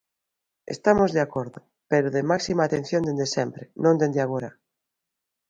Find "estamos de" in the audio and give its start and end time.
0.75-1.21